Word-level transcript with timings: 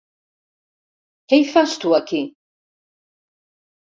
Què 1.33 1.37
hi 1.41 1.43
fas 1.49 1.75
tu, 1.83 1.93
aquí? 1.97 2.21